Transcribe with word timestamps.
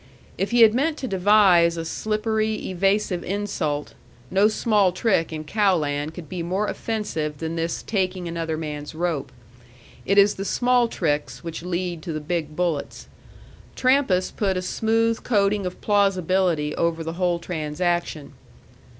If 0.35 0.49
he 0.49 0.61
had 0.61 0.73
meant 0.73 0.97
to 0.97 1.07
devise 1.07 1.77
a 1.77 1.85
slippery, 1.85 2.55
evasive 2.71 3.23
insult, 3.23 3.93
no 4.31 4.47
small 4.47 4.91
trick 4.91 5.31
in 5.31 5.43
cow 5.43 5.75
land 5.75 6.15
could 6.15 6.27
be 6.27 6.41
more 6.41 6.65
offensive 6.65 7.37
than 7.37 7.55
this 7.55 7.83
taking 7.83 8.27
another 8.27 8.57
man's 8.57 8.95
rope. 8.95 9.31
And 9.35 9.97
it 10.17 10.17
is 10.19 10.33
the 10.33 10.43
small 10.43 10.87
tricks 10.87 11.43
which 11.43 11.61
lead 11.61 12.01
to 12.01 12.13
the 12.13 12.19
big 12.19 12.55
bullets. 12.55 13.09
Trampas 13.75 14.31
put 14.31 14.57
a 14.57 14.63
smooth 14.63 15.21
coating 15.23 15.67
of 15.67 15.79
plausibility 15.81 16.73
over 16.75 17.03
the 17.03 17.13
whole 17.13 17.37
transaction. 17.37 18.33